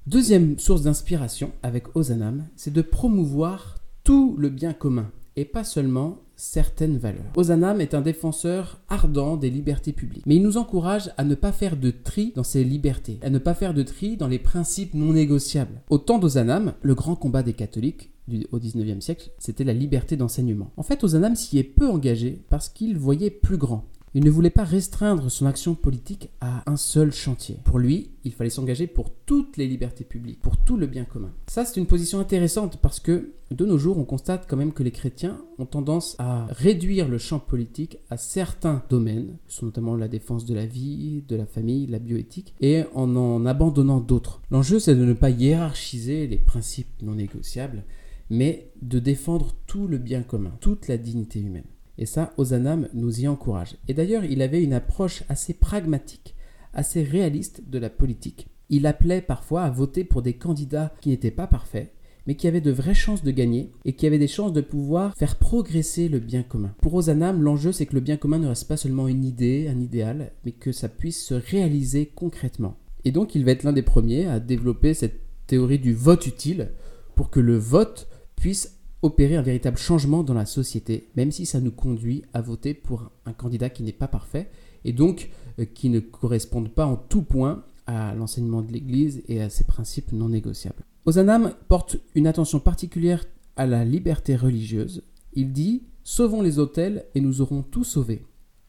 Deuxième 0.07 0.59
source 0.59 0.83
d'inspiration 0.83 1.51
avec 1.63 1.97
Ozanam, 1.97 2.47
c'est 2.55 2.73
de 2.73 2.83
promouvoir 2.83 3.79
tout 4.05 4.37
le 4.39 4.51
bien 4.51 4.73
commun 4.73 5.11
et 5.35 5.45
pas 5.45 5.65
seulement 5.65 6.19
certaines 6.37 6.99
valeurs. 6.99 7.25
Ozanam 7.35 7.81
est 7.81 7.95
un 7.95 8.03
défenseur 8.03 8.79
ardent 8.89 9.37
des 9.37 9.51
libertés 9.51 9.93
publiques, 9.93 10.25
mais 10.27 10.37
il 10.37 10.43
nous 10.43 10.59
encourage 10.59 11.11
à 11.17 11.25
ne 11.25 11.35
pas 11.35 11.53
faire 11.53 11.77
de 11.77 11.91
tri 11.91 12.33
dans 12.37 12.45
ces 12.45 12.63
libertés, 12.63 13.19
à 13.23 13.31
ne 13.31 13.39
pas 13.39 13.55
faire 13.55 13.75
de 13.75 13.83
tri 13.83 14.17
dans 14.17 14.29
les 14.29 14.39
principes 14.39 14.95
non 14.95 15.13
négociables. 15.13 15.83
Au 15.91 15.99
temps 15.99 16.19
d'Ozanam, 16.19 16.75
le 16.83 16.95
grand 16.95 17.17
combat 17.17 17.43
des 17.43 17.55
catholiques 17.55 18.11
au 18.53 18.59
XIXe 18.59 19.05
siècle, 19.05 19.31
c'était 19.39 19.65
la 19.65 19.73
liberté 19.73 20.17
d'enseignement. 20.17 20.73
En 20.77 20.83
fait, 20.83 21.05
Ozanam 21.05 21.37
s'y 21.37 21.59
est 21.59 21.65
peu 21.65 21.89
engagé 21.89 22.43
parce 22.49 22.69
qu'il 22.69 22.97
voyait 22.99 23.31
plus 23.31 23.57
grand. 23.57 23.85
Il 24.17 24.25
ne 24.25 24.31
voulait 24.31 24.49
pas 24.49 24.65
restreindre 24.65 25.31
son 25.31 25.45
action 25.45 25.75
politique 25.75 26.31
à 26.41 26.63
un 26.71 26.79
seul 26.79 27.13
chantier. 27.13 27.59
Pour 27.65 27.79
lui, 27.79 28.13
il 28.25 28.33
fallait 28.33 28.49
s'engager 28.49 28.87
pour 28.87 29.11
toutes 29.27 29.59
les 29.59 29.67
libertés 29.67 30.05
publiques, 30.05 30.41
pour 30.41 30.57
tout 30.57 30.79
le 30.79 30.87
bien 30.87 31.05
commun. 31.05 31.33
Ça, 31.49 31.67
c'est 31.67 31.79
une 31.79 31.87
position 31.87 32.19
intéressante 32.19 32.79
parce 32.81 32.99
que 32.99 33.35
de 33.51 33.67
nos 33.67 33.77
jours, 33.77 33.99
on 33.99 34.07
constate 34.07 34.47
quand 34.49 34.57
même 34.57 34.73
que 34.73 34.83
les 34.83 34.91
chrétiens 34.91 35.39
ont 35.59 35.67
tendance 35.67 36.17
à 36.19 36.47
réduire 36.49 37.09
le 37.09 37.19
champ 37.19 37.39
politique 37.39 37.99
à 38.09 38.17
certains 38.17 38.83
domaines, 38.89 39.37
sont 39.49 39.67
notamment 39.67 39.97
la 39.97 40.09
défense 40.09 40.47
de 40.47 40.55
la 40.55 40.65
vie, 40.65 41.23
de 41.29 41.37
la 41.37 41.45
famille, 41.45 41.87
la 41.87 41.99
bioéthique, 41.99 42.55
et 42.63 42.85
en 42.95 43.15
en 43.17 43.45
abandonnant 43.45 44.01
d'autres. 44.01 44.41
L'enjeu, 44.51 44.79
c'est 44.79 44.97
de 44.97 45.05
ne 45.05 45.13
pas 45.13 45.29
hiérarchiser 45.29 46.27
les 46.27 46.39
principes 46.39 47.03
non 47.03 47.17
négociables, 47.17 47.85
mais 48.31 48.71
de 48.83 48.99
défendre 48.99 49.55
tout 49.67 49.87
le 49.87 49.99
bien 49.99 50.23
commun, 50.23 50.53
toute 50.61 50.89
la 50.89 50.99
dignité 50.99 51.41
humaine. 51.41 51.65
Et 51.99 52.07
ça, 52.07 52.33
Ozanam 52.37 52.89
nous 52.93 53.21
y 53.21 53.29
encourage. 53.29 53.77
Et 53.89 53.95
d'ailleurs, 53.95 54.25
il 54.25 54.43
avait 54.43 54.63
une 54.63 54.75
approche 54.75 55.25
assez 55.29 55.55
pragmatique, 55.55 56.35
assez 56.75 57.03
réaliste 57.03 57.69
de 57.69 57.79
la 57.79 57.91
politique. 57.91 58.49
Il 58.69 58.87
appelait 58.87 59.23
parfois 59.23 59.63
à 59.63 59.71
voter 59.71 60.05
pour 60.05 60.23
des 60.23 60.35
candidats 60.35 60.93
qui 61.01 61.11
n'étaient 61.11 61.31
pas 61.31 61.47
parfaits, 61.47 61.93
mais 62.27 62.35
qui 62.35 62.49
avaient 62.49 62.61
de 62.61 62.73
vraies 62.73 62.95
chances 62.95 63.23
de 63.23 63.31
gagner 63.31 63.71
et 63.85 63.93
qui 63.93 64.07
avaient 64.07 64.19
des 64.19 64.27
chances 64.27 64.53
de 64.53 64.61
pouvoir 64.61 65.17
faire 65.17 65.37
progresser 65.37 66.09
le 66.09 66.19
bien 66.19 66.43
commun. 66.43 66.75
Pour 66.83 66.95
Ozanam, 66.95 67.41
l'enjeu 67.41 67.73
c'est 67.73 67.87
que 67.87 67.95
le 67.95 68.01
bien 68.01 68.17
commun 68.17 68.39
ne 68.39 68.49
reste 68.49 68.69
pas 68.69 68.77
seulement 68.77 69.09
une 69.09 69.25
idée, 69.25 69.69
un 69.69 69.81
idéal, 69.81 70.33
mais 70.45 70.53
que 70.53 70.73
ça 70.73 70.89
puisse 70.89 71.25
se 71.25 71.35
réaliser 71.35 72.07
concrètement. 72.15 72.77
Et 73.05 73.13
donc 73.13 73.35
il 73.37 73.45
va 73.45 73.53
être 73.53 73.63
l'un 73.63 73.73
des 73.73 73.83
premiers 73.83 74.27
à 74.27 74.41
développer 74.41 74.93
cette 74.93 75.21
théorie 75.47 75.79
du 75.79 75.95
vote 75.95 76.27
utile 76.27 76.71
pour 77.15 77.31
que 77.31 77.41
le 77.41 77.57
vote 77.57 78.09
puisse 78.37 78.79
opérer 79.03 79.37
un 79.37 79.43
véritable 79.43 79.77
changement 79.77 80.23
dans 80.23 80.35
la 80.35 80.47
société, 80.47 81.09
même 81.17 81.33
si 81.33 81.47
ça 81.47 81.61
nous 81.61 81.71
conduit 81.71 82.23
à 82.33 82.41
voter 82.41 82.75
pour 82.75 83.11
un 83.25 83.33
candidat 83.33 83.71
qui 83.71 83.83
n'est 83.83 83.93
pas 83.93 84.09
parfait 84.09 84.49
et 84.85 84.93
donc 84.93 85.31
euh, 85.59 85.65
qui 85.65 85.89
ne 85.91 86.01
corresponde 86.01 86.71
pas 86.71 86.87
en 86.87 86.97
tout 86.97 87.23
point 87.23 87.65
à 87.87 88.15
l'enseignement 88.15 88.63
de 88.63 88.73
l'Église 88.73 89.23
et 89.29 89.41
à 89.41 89.51
ses 89.51 89.65
principes 89.65 90.13
non 90.13 90.29
négociables. 90.29 90.85
Ozanam 91.05 91.55
porte 91.69 91.99
une 92.15 92.27
attention 92.27 92.59
particulière 92.59 93.25
à 93.57 93.67
la 93.67 93.85
liberté 93.85 94.35
religieuse. 94.35 95.03
Il 95.35 95.53
dit 95.53 95.85
Sauvons 96.03 96.43
les 96.43 96.59
hôtels 96.59 97.05
et 97.15 97.21
nous 97.21 97.41
aurons 97.41 97.63
tout 97.63 97.85
sauvé. 97.85 98.25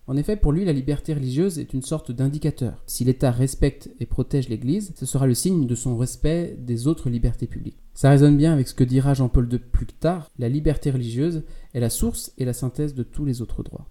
En 0.09 0.15
effet, 0.15 0.37
pour 0.37 0.53
lui, 0.53 0.63
la 0.63 0.71
liberté 0.71 1.13
religieuse 1.13 1.59
est 1.59 1.73
une 1.73 1.81
sorte 1.81 2.13
d'indicateur. 2.13 2.81
Si 2.85 3.03
l'État 3.03 3.29
respecte 3.29 3.89
et 3.99 4.05
protège 4.05 4.47
l'Église, 4.47 4.93
ce 4.95 5.05
sera 5.05 5.27
le 5.27 5.33
signe 5.33 5.67
de 5.67 5.75
son 5.75 5.97
respect 5.97 6.55
des 6.57 6.87
autres 6.87 7.09
libertés 7.09 7.45
publiques. 7.45 7.83
Ça 7.93 8.09
résonne 8.09 8.37
bien 8.37 8.53
avec 8.53 8.69
ce 8.69 8.73
que 8.73 8.85
dira 8.85 9.13
Jean-Paul 9.13 9.49
II 9.51 9.59
plus 9.59 9.85
tard, 9.85 10.31
la 10.39 10.47
liberté 10.47 10.91
religieuse 10.91 11.43
est 11.73 11.81
la 11.81 11.89
source 11.89 12.31
et 12.37 12.45
la 12.45 12.53
synthèse 12.53 12.95
de 12.95 13.03
tous 13.03 13.25
les 13.25 13.41
autres 13.41 13.63
droits. 13.63 13.89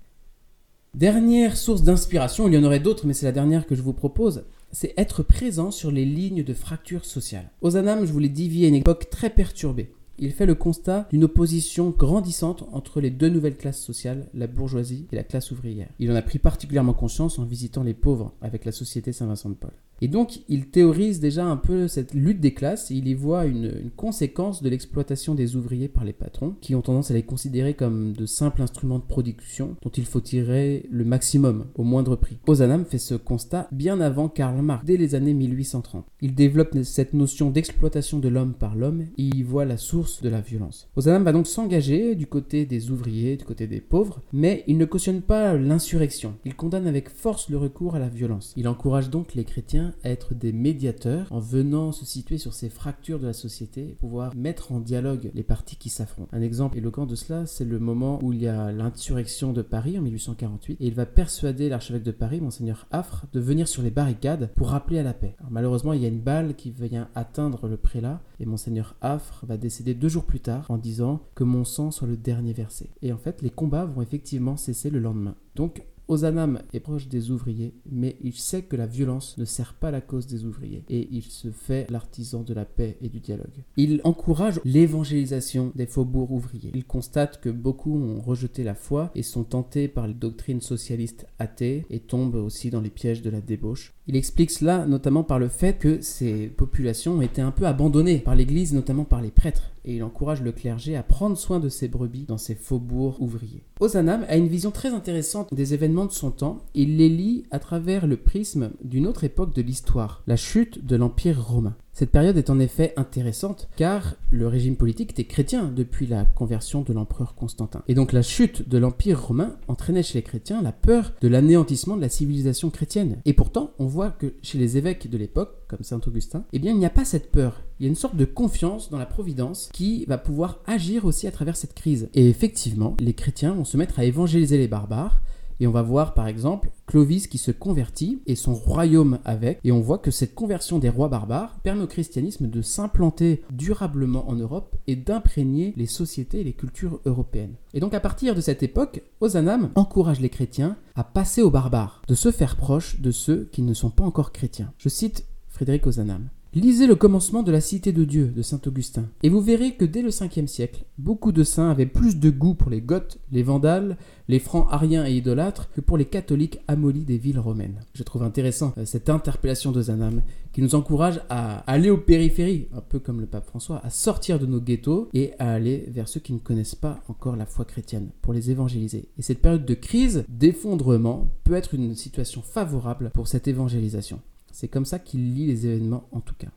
Dernière 0.94 1.58
source 1.58 1.82
d'inspiration, 1.82 2.48
il 2.48 2.54
y 2.54 2.58
en 2.58 2.64
aurait 2.64 2.80
d'autres, 2.80 3.06
mais 3.06 3.12
c'est 3.12 3.26
la 3.26 3.32
dernière 3.32 3.66
que 3.66 3.74
je 3.74 3.82
vous 3.82 3.92
propose, 3.92 4.44
c'est 4.72 4.94
être 4.96 5.22
présent 5.22 5.70
sur 5.70 5.90
les 5.90 6.06
lignes 6.06 6.44
de 6.44 6.54
fracture 6.54 7.04
sociale. 7.04 7.50
Ozanam, 7.60 8.06
je 8.06 8.12
vous 8.12 8.18
l'ai 8.18 8.30
dit, 8.30 8.48
vit 8.48 8.64
à 8.64 8.68
une 8.68 8.74
époque 8.74 9.10
très 9.10 9.28
perturbée 9.28 9.92
il 10.18 10.32
fait 10.32 10.46
le 10.46 10.54
constat 10.54 11.06
d'une 11.10 11.24
opposition 11.24 11.90
grandissante 11.90 12.64
entre 12.72 13.00
les 13.00 13.10
deux 13.10 13.28
nouvelles 13.28 13.56
classes 13.56 13.82
sociales, 13.82 14.28
la 14.34 14.46
bourgeoisie 14.46 15.06
et 15.12 15.16
la 15.16 15.24
classe 15.24 15.50
ouvrière. 15.50 15.88
Il 15.98 16.10
en 16.10 16.16
a 16.16 16.22
pris 16.22 16.38
particulièrement 16.38 16.94
conscience 16.94 17.38
en 17.38 17.44
visitant 17.44 17.82
les 17.82 17.94
pauvres 17.94 18.34
avec 18.40 18.64
la 18.64 18.72
Société 18.72 19.12
Saint-Vincent 19.12 19.50
de 19.50 19.54
Paul. 19.54 19.72
Et 20.02 20.08
donc, 20.08 20.40
il 20.48 20.68
théorise 20.68 21.20
déjà 21.20 21.44
un 21.44 21.56
peu 21.56 21.88
cette 21.88 22.14
lutte 22.14 22.40
des 22.40 22.52
classes 22.52 22.90
il 22.90 23.08
y 23.08 23.14
voit 23.14 23.46
une, 23.46 23.72
une 23.82 23.90
conséquence 23.90 24.62
de 24.62 24.68
l'exploitation 24.68 25.34
des 25.34 25.56
ouvriers 25.56 25.88
par 25.88 26.04
les 26.04 26.12
patrons, 26.12 26.54
qui 26.60 26.74
ont 26.74 26.82
tendance 26.82 27.10
à 27.10 27.14
les 27.14 27.22
considérer 27.22 27.74
comme 27.74 28.12
de 28.12 28.26
simples 28.26 28.62
instruments 28.62 28.98
de 28.98 29.04
production 29.04 29.76
dont 29.82 29.90
il 29.90 30.04
faut 30.04 30.20
tirer 30.20 30.86
le 30.90 31.04
maximum 31.04 31.66
au 31.74 31.82
moindre 31.82 32.16
prix. 32.16 32.38
Ozanam 32.46 32.84
fait 32.84 32.98
ce 32.98 33.14
constat 33.14 33.68
bien 33.72 34.00
avant 34.00 34.28
Karl 34.28 34.60
Marx, 34.60 34.84
dès 34.84 34.96
les 34.96 35.14
années 35.14 35.34
1830. 35.34 36.04
Il 36.20 36.34
développe 36.34 36.76
cette 36.82 37.14
notion 37.14 37.50
d'exploitation 37.50 38.18
de 38.18 38.28
l'homme 38.28 38.54
par 38.54 38.76
l'homme 38.76 39.06
et 39.16 39.22
y 39.22 39.42
voit 39.42 39.64
la 39.64 39.76
source 39.76 40.22
de 40.22 40.28
la 40.28 40.40
violence. 40.40 40.88
Ozanam 40.96 41.24
va 41.24 41.32
donc 41.32 41.46
s'engager 41.46 42.14
du 42.14 42.26
côté 42.26 42.66
des 42.66 42.90
ouvriers, 42.90 43.36
du 43.36 43.44
côté 43.44 43.66
des 43.66 43.80
pauvres, 43.80 44.20
mais 44.32 44.64
il 44.66 44.78
ne 44.78 44.84
cautionne 44.84 45.22
pas 45.22 45.54
l'insurrection. 45.54 46.34
Il 46.44 46.54
condamne 46.54 46.86
avec 46.86 47.08
force 47.08 47.48
le 47.48 47.56
recours 47.56 47.94
à 47.94 47.98
la 47.98 48.08
violence. 48.08 48.52
Il 48.56 48.68
encourage 48.68 49.10
donc 49.10 49.34
les 49.34 49.44
chrétiens 49.44 49.85
être 50.04 50.34
des 50.34 50.52
médiateurs 50.52 51.26
en 51.30 51.40
venant 51.40 51.92
se 51.92 52.04
situer 52.04 52.38
sur 52.38 52.54
ces 52.54 52.68
fractures 52.68 53.18
de 53.18 53.26
la 53.26 53.32
société, 53.32 53.96
pouvoir 54.00 54.34
mettre 54.34 54.72
en 54.72 54.80
dialogue 54.80 55.30
les 55.34 55.42
partis 55.42 55.76
qui 55.76 55.88
s'affrontent. 55.88 56.30
Un 56.32 56.42
exemple 56.42 56.78
éloquent 56.78 57.06
de 57.06 57.14
cela, 57.14 57.46
c'est 57.46 57.64
le 57.64 57.78
moment 57.78 58.18
où 58.22 58.32
il 58.32 58.42
y 58.42 58.48
a 58.48 58.72
l'insurrection 58.72 59.52
de 59.52 59.62
Paris 59.62 59.98
en 59.98 60.02
1848 60.02 60.78
et 60.80 60.86
il 60.86 60.94
va 60.94 61.06
persuader 61.06 61.68
l'archevêque 61.68 62.02
de 62.02 62.10
Paris, 62.10 62.40
monseigneur 62.40 62.86
Affre, 62.90 63.26
de 63.32 63.40
venir 63.40 63.68
sur 63.68 63.82
les 63.82 63.90
barricades 63.90 64.50
pour 64.54 64.68
rappeler 64.68 64.98
à 64.98 65.02
la 65.02 65.14
paix. 65.14 65.36
malheureusement, 65.50 65.92
il 65.92 66.02
y 66.02 66.04
a 66.04 66.08
une 66.08 66.20
balle 66.20 66.54
qui 66.54 66.70
vient 66.70 67.08
atteindre 67.14 67.68
le 67.68 67.76
prélat 67.76 68.20
et 68.40 68.46
monseigneur 68.46 68.96
Affre 69.00 69.44
va 69.46 69.56
décéder 69.56 69.94
deux 69.94 70.08
jours 70.08 70.24
plus 70.24 70.40
tard 70.40 70.70
en 70.70 70.78
disant 70.78 71.20
que 71.34 71.44
mon 71.44 71.64
sang 71.64 71.90
soit 71.90 72.08
le 72.08 72.16
dernier 72.16 72.52
versé. 72.52 72.90
Et 73.02 73.12
en 73.12 73.18
fait, 73.18 73.42
les 73.42 73.50
combats 73.50 73.84
vont 73.84 74.02
effectivement 74.02 74.56
cesser 74.56 74.90
le 74.90 74.98
lendemain. 74.98 75.34
Donc, 75.54 75.84
Ozanam 76.08 76.60
est 76.72 76.80
proche 76.80 77.08
des 77.08 77.30
ouvriers, 77.30 77.74
mais 77.90 78.16
il 78.22 78.34
sait 78.34 78.62
que 78.62 78.76
la 78.76 78.86
violence 78.86 79.36
ne 79.38 79.44
sert 79.44 79.74
pas 79.74 79.90
la 79.90 80.00
cause 80.00 80.26
des 80.26 80.44
ouvriers, 80.44 80.84
et 80.88 81.08
il 81.10 81.22
se 81.22 81.50
fait 81.50 81.90
l'artisan 81.90 82.42
de 82.42 82.54
la 82.54 82.64
paix 82.64 82.96
et 83.02 83.08
du 83.08 83.20
dialogue. 83.20 83.64
Il 83.76 84.00
encourage 84.04 84.60
l'évangélisation 84.64 85.72
des 85.74 85.86
faubourgs 85.86 86.32
ouvriers. 86.32 86.70
Il 86.74 86.84
constate 86.84 87.40
que 87.40 87.48
beaucoup 87.48 87.96
ont 87.96 88.20
rejeté 88.20 88.62
la 88.62 88.74
foi 88.74 89.10
et 89.14 89.22
sont 89.22 89.44
tentés 89.44 89.88
par 89.88 90.06
les 90.06 90.14
doctrines 90.14 90.60
socialistes 90.60 91.26
athées 91.38 91.84
et 91.90 92.00
tombent 92.00 92.36
aussi 92.36 92.70
dans 92.70 92.80
les 92.80 92.90
pièges 92.90 93.22
de 93.22 93.30
la 93.30 93.40
débauche. 93.40 93.92
Il 94.06 94.16
explique 94.16 94.52
cela 94.52 94.86
notamment 94.86 95.24
par 95.24 95.40
le 95.40 95.48
fait 95.48 95.78
que 95.78 96.00
ces 96.00 96.46
populations 96.46 97.14
ont 97.14 97.22
été 97.22 97.42
un 97.42 97.50
peu 97.50 97.66
abandonnées 97.66 98.18
par 98.18 98.36
l'Église, 98.36 98.72
notamment 98.72 99.04
par 99.04 99.20
les 99.20 99.32
prêtres, 99.32 99.72
et 99.86 99.96
il 99.96 100.04
encourage 100.04 100.42
le 100.42 100.52
clergé 100.52 100.96
à 100.96 101.02
prendre 101.02 101.38
soin 101.38 101.60
de 101.60 101.68
ses 101.68 101.88
brebis 101.88 102.26
dans 102.26 102.38
ces 102.38 102.54
faubourgs 102.54 103.22
ouvriers. 103.22 103.64
Ozanam 103.80 104.26
a 104.28 104.36
une 104.36 104.48
vision 104.48 104.70
très 104.70 104.90
intéressante 104.90 105.54
des 105.54 105.74
événements 105.74 106.06
de 106.06 106.12
son 106.12 106.30
temps, 106.30 106.58
il 106.74 106.96
les 106.96 107.08
lit 107.08 107.44
à 107.50 107.58
travers 107.58 108.06
le 108.06 108.16
prisme 108.16 108.72
d'une 108.82 109.06
autre 109.06 109.24
époque 109.24 109.54
de 109.54 109.62
l'histoire, 109.62 110.22
la 110.26 110.36
chute 110.36 110.84
de 110.84 110.96
l'Empire 110.96 111.42
romain. 111.42 111.76
Cette 111.96 112.10
période 112.10 112.36
est 112.36 112.50
en 112.50 112.60
effet 112.60 112.92
intéressante 112.98 113.70
car 113.74 114.16
le 114.30 114.46
régime 114.48 114.76
politique 114.76 115.12
était 115.12 115.24
chrétien 115.24 115.72
depuis 115.74 116.06
la 116.06 116.26
conversion 116.26 116.82
de 116.82 116.92
l'empereur 116.92 117.34
Constantin. 117.34 117.82
Et 117.88 117.94
donc 117.94 118.12
la 118.12 118.20
chute 118.20 118.68
de 118.68 118.76
l'Empire 118.76 119.28
romain 119.28 119.56
entraînait 119.66 120.02
chez 120.02 120.18
les 120.18 120.22
chrétiens 120.22 120.60
la 120.60 120.72
peur 120.72 121.14
de 121.22 121.28
l'anéantissement 121.28 121.96
de 121.96 122.02
la 122.02 122.10
civilisation 122.10 122.68
chrétienne. 122.68 123.16
Et 123.24 123.32
pourtant, 123.32 123.70
on 123.78 123.86
voit 123.86 124.10
que 124.10 124.34
chez 124.42 124.58
les 124.58 124.76
évêques 124.76 125.08
de 125.08 125.16
l'époque, 125.16 125.54
comme 125.68 125.84
Saint 125.84 126.02
Augustin, 126.06 126.44
eh 126.52 126.58
bien 126.58 126.72
il 126.72 126.78
n'y 126.78 126.84
a 126.84 126.90
pas 126.90 127.06
cette 127.06 127.32
peur. 127.32 127.62
Il 127.80 127.84
y 127.84 127.86
a 127.86 127.88
une 127.88 127.94
sorte 127.94 128.16
de 128.16 128.26
confiance 128.26 128.90
dans 128.90 128.98
la 128.98 129.06
providence 129.06 129.70
qui 129.72 130.04
va 130.04 130.18
pouvoir 130.18 130.60
agir 130.66 131.06
aussi 131.06 131.26
à 131.26 131.32
travers 131.32 131.56
cette 131.56 131.72
crise. 131.72 132.10
Et 132.12 132.28
effectivement, 132.28 132.94
les 133.00 133.14
chrétiens 133.14 133.54
vont 133.54 133.64
se 133.64 133.78
mettre 133.78 133.98
à 133.98 134.04
évangéliser 134.04 134.58
les 134.58 134.68
barbares 134.68 135.22
et 135.60 135.66
on 135.66 135.72
va 135.72 135.82
voir 135.82 136.14
par 136.14 136.28
exemple 136.28 136.70
Clovis 136.86 137.26
qui 137.26 137.38
se 137.38 137.50
convertit 137.50 138.22
et 138.26 138.36
son 138.36 138.54
royaume 138.54 139.18
avec. 139.24 139.58
Et 139.64 139.72
on 139.72 139.80
voit 139.80 139.98
que 139.98 140.10
cette 140.10 140.34
conversion 140.34 140.78
des 140.78 140.88
rois 140.88 141.08
barbares 141.08 141.58
permet 141.62 141.82
au 141.82 141.86
christianisme 141.86 142.48
de 142.48 142.62
s'implanter 142.62 143.42
durablement 143.50 144.28
en 144.28 144.34
Europe 144.34 144.76
et 144.86 144.96
d'imprégner 144.96 145.72
les 145.76 145.86
sociétés 145.86 146.40
et 146.40 146.44
les 146.44 146.52
cultures 146.52 147.00
européennes. 147.04 147.54
Et 147.74 147.80
donc 147.80 147.94
à 147.94 148.00
partir 148.00 148.34
de 148.34 148.40
cette 148.40 148.62
époque, 148.62 149.02
Ozanam 149.20 149.70
encourage 149.74 150.20
les 150.20 150.30
chrétiens 150.30 150.76
à 150.94 151.04
passer 151.04 151.42
aux 151.42 151.50
barbares, 151.50 152.02
de 152.08 152.14
se 152.14 152.30
faire 152.30 152.56
proche 152.56 153.00
de 153.00 153.10
ceux 153.10 153.48
qui 153.52 153.62
ne 153.62 153.74
sont 153.74 153.90
pas 153.90 154.04
encore 154.04 154.32
chrétiens. 154.32 154.72
Je 154.78 154.88
cite 154.88 155.26
Frédéric 155.48 155.86
Ozanam. 155.86 156.28
Lisez 156.56 156.86
le 156.86 156.96
commencement 156.96 157.42
de 157.42 157.52
la 157.52 157.60
Cité 157.60 157.92
de 157.92 158.04
Dieu 158.04 158.28
de 158.34 158.40
saint 158.40 158.62
Augustin, 158.64 159.10
et 159.22 159.28
vous 159.28 159.42
verrez 159.42 159.74
que 159.74 159.84
dès 159.84 160.00
le 160.00 160.08
5e 160.08 160.46
siècle, 160.46 160.86
beaucoup 160.96 161.30
de 161.30 161.44
saints 161.44 161.68
avaient 161.70 161.84
plus 161.84 162.18
de 162.18 162.30
goût 162.30 162.54
pour 162.54 162.70
les 162.70 162.80
Goths, 162.80 163.18
les 163.30 163.42
Vandales, 163.42 163.98
les 164.28 164.38
Francs 164.38 164.66
ariens 164.70 165.04
et 165.04 165.12
idolâtres 165.12 165.70
que 165.72 165.82
pour 165.82 165.98
les 165.98 166.06
catholiques 166.06 166.60
amolis 166.66 167.04
des 167.04 167.18
villes 167.18 167.38
romaines. 167.38 167.84
Je 167.92 168.02
trouve 168.02 168.22
intéressant 168.22 168.72
euh, 168.78 168.86
cette 168.86 169.10
interpellation 169.10 169.70
de 169.70 169.82
Zanam 169.82 170.22
qui 170.54 170.62
nous 170.62 170.74
encourage 170.74 171.20
à 171.28 171.58
aller 171.70 171.90
aux 171.90 171.98
périphéries, 171.98 172.68
un 172.74 172.80
peu 172.80 173.00
comme 173.00 173.20
le 173.20 173.26
pape 173.26 173.48
François, 173.48 173.84
à 173.84 173.90
sortir 173.90 174.38
de 174.38 174.46
nos 174.46 174.58
ghettos 174.58 175.10
et 175.12 175.34
à 175.38 175.52
aller 175.52 175.84
vers 175.88 176.08
ceux 176.08 176.20
qui 176.20 176.32
ne 176.32 176.38
connaissent 176.38 176.74
pas 176.74 177.02
encore 177.08 177.36
la 177.36 177.44
foi 177.44 177.66
chrétienne 177.66 178.08
pour 178.22 178.32
les 178.32 178.50
évangéliser. 178.50 179.10
Et 179.18 179.22
cette 179.22 179.42
période 179.42 179.66
de 179.66 179.74
crise, 179.74 180.24
d'effondrement, 180.30 181.28
peut 181.44 181.52
être 181.52 181.74
une 181.74 181.94
situation 181.94 182.40
favorable 182.40 183.10
pour 183.12 183.28
cette 183.28 183.46
évangélisation. 183.46 184.22
C'est 184.56 184.68
comme 184.68 184.86
ça 184.86 184.98
qu'il 184.98 185.34
lit 185.34 185.46
les 185.46 185.66
événements 185.66 186.08
en 186.12 186.20
tout 186.20 186.34
cas. 186.34 186.48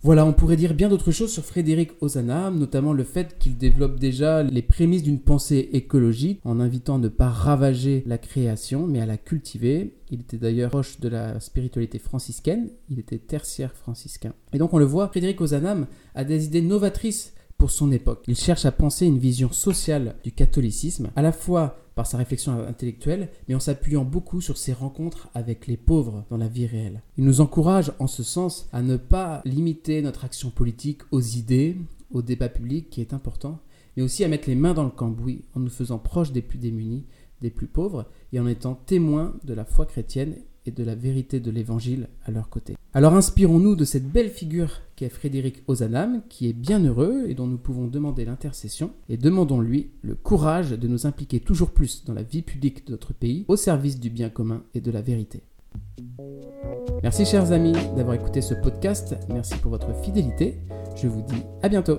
Voilà, 0.00 0.24
on 0.24 0.32
pourrait 0.32 0.56
dire 0.56 0.72
bien 0.72 0.88
d'autres 0.88 1.10
choses 1.10 1.30
sur 1.30 1.44
Frédéric 1.44 1.90
Ozanam, 2.00 2.58
notamment 2.58 2.94
le 2.94 3.04
fait 3.04 3.38
qu'il 3.38 3.58
développe 3.58 4.00
déjà 4.00 4.42
les 4.42 4.62
prémices 4.62 5.02
d'une 5.02 5.20
pensée 5.20 5.68
écologique 5.74 6.40
en 6.44 6.60
invitant 6.60 6.94
à 6.94 6.98
ne 6.98 7.08
pas 7.08 7.28
ravager 7.28 8.04
la 8.06 8.16
création, 8.16 8.86
mais 8.86 9.02
à 9.02 9.06
la 9.06 9.18
cultiver. 9.18 9.92
Il 10.10 10.22
était 10.22 10.38
d'ailleurs 10.38 10.70
proche 10.70 10.98
de 10.98 11.10
la 11.10 11.40
spiritualité 11.40 11.98
franciscaine, 11.98 12.70
il 12.88 12.98
était 12.98 13.18
tertiaire 13.18 13.74
franciscain. 13.74 14.32
Et 14.54 14.58
donc 14.58 14.72
on 14.72 14.78
le 14.78 14.86
voit, 14.86 15.08
Frédéric 15.08 15.42
Ozanam 15.42 15.86
a 16.14 16.24
des 16.24 16.46
idées 16.46 16.62
novatrices 16.62 17.34
pour 17.58 17.70
son 17.70 17.92
époque. 17.92 18.24
Il 18.28 18.34
cherche 18.34 18.64
à 18.64 18.72
penser 18.72 19.04
une 19.04 19.18
vision 19.18 19.52
sociale 19.52 20.16
du 20.24 20.32
catholicisme, 20.32 21.10
à 21.16 21.22
la 21.22 21.32
fois 21.32 21.81
par 21.94 22.06
sa 22.06 22.18
réflexion 22.18 22.66
intellectuelle, 22.66 23.28
mais 23.48 23.54
en 23.54 23.60
s'appuyant 23.60 24.04
beaucoup 24.04 24.40
sur 24.40 24.56
ses 24.56 24.72
rencontres 24.72 25.28
avec 25.34 25.66
les 25.66 25.76
pauvres 25.76 26.24
dans 26.30 26.36
la 26.36 26.48
vie 26.48 26.66
réelle. 26.66 27.02
Il 27.18 27.24
nous 27.24 27.40
encourage 27.40 27.92
en 27.98 28.06
ce 28.06 28.22
sens 28.22 28.68
à 28.72 28.82
ne 28.82 28.96
pas 28.96 29.42
limiter 29.44 30.02
notre 30.02 30.24
action 30.24 30.50
politique 30.50 31.02
aux 31.10 31.20
idées, 31.20 31.76
au 32.10 32.22
débat 32.22 32.48
public 32.48 32.90
qui 32.90 33.00
est 33.00 33.14
important, 33.14 33.60
mais 33.96 34.02
aussi 34.02 34.24
à 34.24 34.28
mettre 34.28 34.48
les 34.48 34.54
mains 34.54 34.74
dans 34.74 34.84
le 34.84 34.90
cambouis 34.90 35.44
en 35.54 35.60
nous 35.60 35.70
faisant 35.70 35.98
proches 35.98 36.32
des 36.32 36.42
plus 36.42 36.58
démunis, 36.58 37.04
des 37.40 37.50
plus 37.50 37.66
pauvres, 37.66 38.06
et 38.32 38.40
en 38.40 38.46
étant 38.46 38.74
témoins 38.74 39.34
de 39.44 39.54
la 39.54 39.64
foi 39.64 39.86
chrétienne 39.86 40.36
et 40.66 40.70
de 40.70 40.84
la 40.84 40.94
vérité 40.94 41.40
de 41.40 41.50
l'Évangile 41.50 42.08
à 42.24 42.30
leur 42.30 42.48
côté. 42.48 42.76
Alors 42.94 43.14
inspirons-nous 43.14 43.76
de 43.76 43.84
cette 43.84 44.10
belle 44.10 44.30
figure 44.30 44.80
qu'est 44.96 45.08
Frédéric 45.08 45.62
Ozanam, 45.66 46.22
qui 46.28 46.48
est 46.48 46.52
bien 46.52 46.84
heureux 46.84 47.24
et 47.28 47.34
dont 47.34 47.46
nous 47.46 47.58
pouvons 47.58 47.86
demander 47.86 48.24
l'intercession, 48.24 48.92
et 49.08 49.16
demandons-lui 49.16 49.90
le 50.02 50.14
courage 50.14 50.70
de 50.70 50.88
nous 50.88 51.06
impliquer 51.06 51.40
toujours 51.40 51.70
plus 51.70 52.04
dans 52.04 52.14
la 52.14 52.22
vie 52.22 52.42
publique 52.42 52.86
de 52.86 52.92
notre 52.92 53.12
pays, 53.12 53.44
au 53.48 53.56
service 53.56 53.98
du 53.98 54.10
bien 54.10 54.28
commun 54.28 54.62
et 54.74 54.80
de 54.80 54.90
la 54.90 55.02
vérité. 55.02 55.42
Merci 57.02 57.24
chers 57.24 57.52
amis 57.52 57.72
d'avoir 57.96 58.14
écouté 58.14 58.42
ce 58.42 58.54
podcast, 58.54 59.16
merci 59.28 59.56
pour 59.56 59.70
votre 59.70 59.94
fidélité, 60.02 60.58
je 60.96 61.08
vous 61.08 61.22
dis 61.22 61.42
à 61.62 61.68
bientôt 61.68 61.98